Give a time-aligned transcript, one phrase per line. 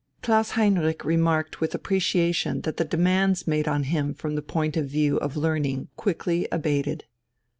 [0.23, 4.87] Klaus Heinrich remarked with appreciation that the demands made on him from the point of
[4.89, 7.05] view of learning quickly abated.